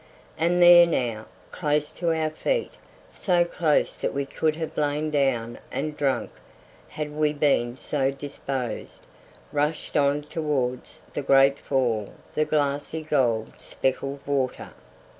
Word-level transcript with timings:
And 0.35 0.59
there 0.63 0.87
now, 0.87 1.27
close 1.51 1.91
to 1.91 2.09
our 2.11 2.31
feet, 2.31 2.71
so 3.11 3.45
close 3.45 3.95
that 3.97 4.15
we 4.15 4.25
could 4.25 4.55
have 4.55 4.75
lain 4.75 5.11
down 5.11 5.59
and 5.71 5.95
drunk 5.95 6.31
had 6.87 7.11
we 7.15 7.33
been 7.33 7.75
so 7.75 8.09
disposed, 8.09 9.05
rushed 9.51 9.95
on 9.95 10.23
towards 10.23 11.01
the 11.13 11.21
great 11.21 11.59
fall 11.59 12.13
the 12.33 12.45
glassy 12.45 13.03
gold 13.03 13.51
speckled 13.61 14.25
water. 14.25 14.73